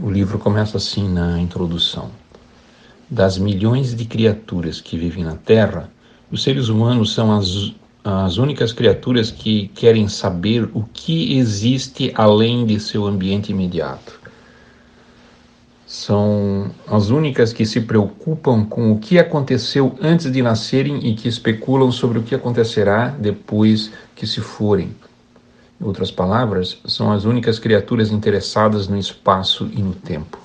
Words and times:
O 0.00 0.08
livro 0.08 0.38
começa 0.38 0.76
assim 0.76 1.08
na 1.08 1.40
introdução. 1.40 2.12
Das 3.10 3.36
milhões 3.36 3.96
de 3.96 4.04
criaturas 4.04 4.80
que 4.80 4.96
vivem 4.96 5.24
na 5.24 5.34
Terra, 5.34 5.90
os 6.30 6.44
seres 6.44 6.68
humanos 6.68 7.12
são 7.12 7.36
as, 7.36 7.72
as 8.04 8.36
únicas 8.36 8.72
criaturas 8.72 9.32
que 9.32 9.66
querem 9.74 10.06
saber 10.06 10.70
o 10.72 10.84
que 10.92 11.36
existe 11.36 12.12
além 12.14 12.64
de 12.64 12.78
seu 12.78 13.06
ambiente 13.06 13.50
imediato. 13.50 14.20
São 15.84 16.70
as 16.86 17.10
únicas 17.10 17.52
que 17.52 17.66
se 17.66 17.80
preocupam 17.80 18.64
com 18.64 18.92
o 18.92 19.00
que 19.00 19.18
aconteceu 19.18 19.98
antes 20.00 20.30
de 20.30 20.40
nascerem 20.40 21.08
e 21.08 21.14
que 21.16 21.26
especulam 21.26 21.90
sobre 21.90 22.20
o 22.20 22.22
que 22.22 22.36
acontecerá 22.36 23.08
depois 23.08 23.90
que 24.14 24.28
se 24.28 24.40
forem. 24.40 24.94
Outras 25.80 26.10
palavras, 26.10 26.78
são 26.86 27.12
as 27.12 27.24
únicas 27.24 27.58
criaturas 27.58 28.10
interessadas 28.10 28.88
no 28.88 28.98
espaço 28.98 29.70
e 29.72 29.80
no 29.80 29.94
tempo. 29.94 30.38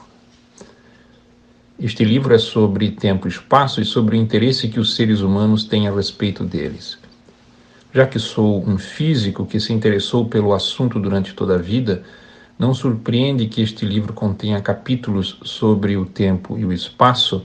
Este 1.79 2.05
livro 2.05 2.33
é 2.33 2.37
sobre 2.37 2.91
tempo 2.91 3.27
e 3.27 3.31
espaço 3.31 3.81
e 3.81 3.85
sobre 3.85 4.15
o 4.15 4.19
interesse 4.19 4.69
que 4.69 4.79
os 4.79 4.95
seres 4.95 5.21
humanos 5.21 5.63
têm 5.63 5.87
a 5.87 5.91
respeito 5.93 6.43
deles. 6.43 6.99
Já 7.91 8.05
que 8.05 8.19
sou 8.19 8.63
um 8.67 8.77
físico 8.77 9.45
que 9.45 9.59
se 9.59 9.73
interessou 9.73 10.25
pelo 10.25 10.53
assunto 10.53 10.99
durante 10.99 11.33
toda 11.33 11.55
a 11.55 11.57
vida, 11.57 12.03
não 12.57 12.73
surpreende 12.73 13.47
que 13.47 13.61
este 13.61 13.85
livro 13.85 14.13
contenha 14.13 14.61
capítulos 14.61 15.37
sobre 15.43 15.97
o 15.97 16.05
tempo 16.05 16.57
e 16.57 16.65
o 16.65 16.71
espaço 16.71 17.43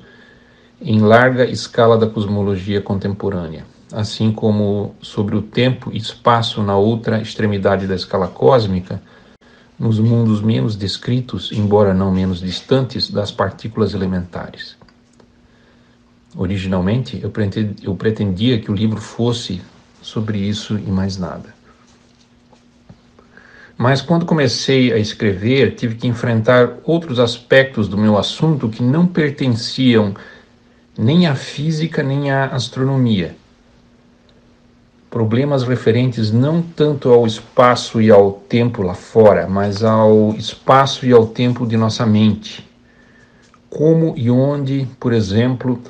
em 0.81 1.01
larga 1.01 1.45
escala 1.45 1.99
da 1.99 2.07
cosmologia 2.07 2.81
contemporânea 2.81 3.65
assim 3.93 4.31
como 4.33 4.95
sobre 5.01 5.35
o 5.37 5.43
tempo 5.43 5.91
e 5.93 5.97
espaço 5.97 6.63
na 6.63 6.77
outra 6.77 7.21
extremidade 7.21 7.87
da 7.87 7.95
escala 7.95 8.29
cósmica, 8.29 9.01
nos 9.79 9.99
mundos 9.99 10.43
menos 10.43 10.77
descritos, 10.77 11.53
embora 11.53 11.95
não 11.95 12.13
menos 12.13 12.41
distantes, 12.41 13.11
das 13.11 13.31
partículas 13.31 13.95
elementares. 13.95 14.77
Originalmente, 16.37 17.21
eu 17.23 17.95
pretendia, 17.95 18.61
que 18.61 18.71
o 18.71 18.75
livro 18.75 19.01
fosse 19.01 19.63
sobre 20.03 20.39
isso 20.39 20.77
e 20.77 20.91
mais 20.91 21.17
nada. 21.17 21.57
Mas 23.77 24.03
quando 24.03 24.27
comecei 24.27 24.93
a 24.93 24.99
escrever, 24.99 25.77
tive 25.77 25.95
que 25.95 26.09
enfrentar 26.09 26.79
outros 26.85 27.21
aspectos 27.21 27.87
do 27.89 27.97
meu 27.97 28.19
assunto 28.19 28.69
que 28.69 28.83
não 28.83 29.07
pertenciam 29.07 30.15
nem 30.99 31.27
à 31.27 31.35
física 31.35 32.03
nem 32.03 32.31
à 32.31 32.47
astronomia 32.47 33.37
problemas 35.11 35.63
referentes 35.63 36.31
não 36.31 36.61
tanto 36.61 37.09
ao 37.09 37.27
espaço 37.27 38.01
e 38.01 38.11
ao 38.11 38.33
tempo 38.33 38.83
lá 38.83 38.95
fora, 38.95 39.49
mas 39.49 39.83
ao 39.83 40.35
espaço 40.37 41.07
e 41.07 41.13
ao 41.13 41.27
tempo 41.27 41.67
de 41.67 41.77
nossa 41.77 42.05
mente. 42.05 42.67
Como 43.71 44.15
e 44.17 44.31
onde, 44.31 44.87
por 45.01 45.13
exemplo, 45.13 45.81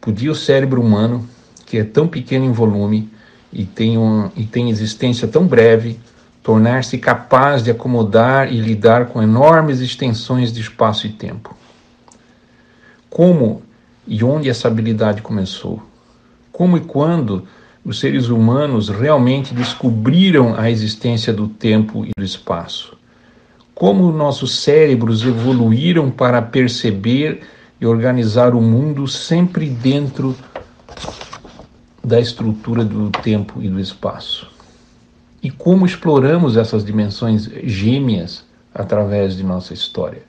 podia 0.00 0.30
o 0.30 0.34
cérebro 0.34 0.80
humano, 0.80 1.28
que 1.66 1.78
é 1.78 1.84
tão 1.84 2.06
pequeno 2.06 2.44
em 2.44 2.52
volume 2.52 3.10
e 3.52 3.64
tem, 3.64 3.98
um, 3.98 4.30
e 4.36 4.44
tem 4.44 4.70
existência 4.70 5.26
tão 5.26 5.46
breve, 5.46 5.98
tornar-se 6.42 6.98
capaz 6.98 7.62
de 7.62 7.70
acomodar 7.70 8.52
e 8.52 8.60
lidar 8.60 9.06
com 9.06 9.22
enormes 9.22 9.80
extensões 9.80 10.52
de 10.52 10.60
espaço 10.60 11.06
e 11.06 11.10
tempo. 11.10 11.56
Como 13.10 13.62
e 14.08 14.24
onde 14.24 14.48
essa 14.48 14.66
habilidade 14.66 15.22
começou? 15.22 15.82
Como 16.50 16.76
e 16.76 16.80
quando 16.80 17.46
os 17.84 18.00
seres 18.00 18.28
humanos 18.28 18.88
realmente 18.88 19.54
descobriram 19.54 20.54
a 20.58 20.70
existência 20.70 21.32
do 21.32 21.48
tempo 21.48 22.04
e 22.04 22.10
do 22.18 22.24
espaço. 22.24 22.96
Como 23.74 24.10
nossos 24.10 24.58
cérebros 24.58 25.24
evoluíram 25.24 26.10
para 26.10 26.42
perceber 26.42 27.42
e 27.80 27.86
organizar 27.86 28.54
o 28.54 28.60
mundo 28.60 29.06
sempre 29.06 29.70
dentro 29.70 30.34
da 32.02 32.18
estrutura 32.18 32.84
do 32.84 33.10
tempo 33.10 33.62
e 33.62 33.68
do 33.68 33.78
espaço. 33.78 34.50
E 35.42 35.50
como 35.50 35.86
exploramos 35.86 36.56
essas 36.56 36.84
dimensões 36.84 37.48
gêmeas 37.64 38.44
através 38.74 39.36
de 39.36 39.44
nossa 39.44 39.72
história. 39.72 40.27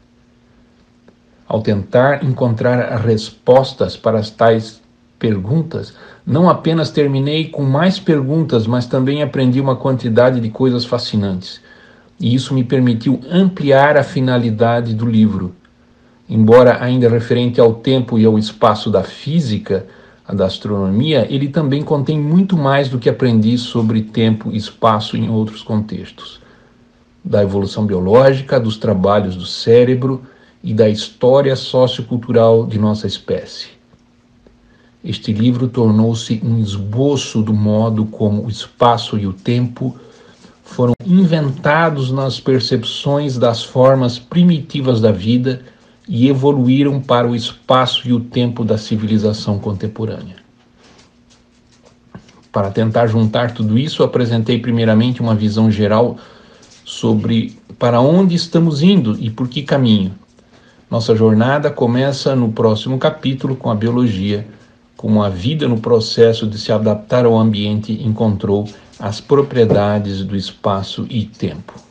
Ao 1.50 1.64
tentar 1.64 2.24
encontrar 2.24 2.96
respostas 3.00 3.98
para 3.98 4.20
as 4.20 4.30
tais 4.30 4.80
perguntas, 5.18 5.96
não 6.24 6.48
apenas 6.48 6.92
terminei 6.92 7.48
com 7.48 7.64
mais 7.64 8.00
perguntas, 8.00 8.68
mas 8.68 8.86
também 8.86 9.24
aprendi 9.24 9.60
uma 9.60 9.76
quantidade 9.76 10.40
de 10.40 10.50
coisas 10.52 10.86
fascinantes. 10.86 11.60
E 12.20 12.36
isso 12.36 12.54
me 12.54 12.64
permitiu 12.64 13.20
ampliar 13.32 13.98
a 13.98 14.04
finalidade 14.04 14.94
do 14.94 15.08
livro. 15.08 15.56
Embora 16.30 16.84
ainda 16.84 17.10
referente 17.10 17.60
ao 17.60 17.74
tempo 17.74 18.20
e 18.20 18.26
ao 18.26 18.38
espaço 18.38 18.92
da 18.92 19.02
física, 19.02 19.88
a 20.28 20.36
da 20.36 20.46
astronomia, 20.46 21.26
ele 21.32 21.48
também 21.48 21.82
contém 21.82 22.20
muito 22.20 22.56
mais 22.56 22.90
do 22.90 23.00
que 23.00 23.10
aprendi 23.10 23.58
sobre 23.58 24.04
tempo 24.04 24.52
e 24.52 24.58
espaço 24.58 25.18
em 25.18 25.32
outros 25.32 25.64
contextos. 25.64 26.40
Da 27.26 27.42
evolução 27.42 27.88
biológica, 27.88 28.60
dos 28.60 28.78
trabalhos 28.78 29.36
do 29.36 29.48
cérebro 29.48 30.22
e 30.64 30.74
da 30.74 30.90
história 30.90 31.56
sociocultural 31.56 32.66
de 32.66 32.78
nossa 32.78 33.08
espécie. 33.08 33.68
Este 35.04 35.32
livro 35.32 35.68
tornou-se 35.68 36.42
um 36.44 36.60
esboço 36.60 37.42
do 37.42 37.54
modo 37.54 38.06
como 38.06 38.46
o 38.46 38.50
espaço 38.50 39.18
e 39.18 39.26
o 39.26 39.32
tempo 39.32 39.98
foram 40.64 40.94
inventados 41.06 42.12
nas 42.12 42.40
percepções 42.40 43.38
das 43.38 43.64
formas 43.64 44.20
primitivas 44.20 45.00
da 45.00 45.12
vida 45.12 45.62
e 46.08 46.28
evoluíram 46.28 47.00
para 47.00 47.28
o 47.28 47.36
espaço 47.36 48.08
e 48.08 48.14
o 48.14 48.20
tempo 48.20 48.66
da 48.66 48.78
civilização 48.78 49.58
contemporânea. 49.58 50.38
Para 52.52 52.72
tentar 52.72 53.08
juntar 53.08 53.54
tudo 53.54 53.78
isso, 53.78 54.04
apresentei 54.04 54.60
primeiramente 54.60 55.22
uma 55.22 55.36
visão 55.36 55.72
geral 55.72 56.18
sobre 56.84 57.58
para 57.78 58.02
onde 58.02 58.36
estamos 58.36 58.82
indo 58.82 59.16
e 59.20 59.30
por 59.30 59.48
que 59.48 59.62
caminho. 59.62 60.12
Nossa 60.90 61.16
jornada 61.16 61.70
começa 61.70 62.36
no 62.36 62.52
próximo 62.52 62.98
capítulo 62.98 63.56
com 63.56 63.70
a 63.70 63.76
biologia 63.76 64.48
como 64.98 65.24
a 65.24 65.30
vida 65.30 65.66
no 65.66 65.80
processo 65.80 66.46
de 66.46 66.58
se 66.58 66.72
adaptar 66.74 67.26
ao 67.26 67.38
ambiente 67.38 67.94
encontrou 68.04 68.68
as 69.00 69.22
propriedades 69.22 70.26
do 70.26 70.36
espaço 70.36 71.08
e 71.10 71.26
tempo. 71.26 71.89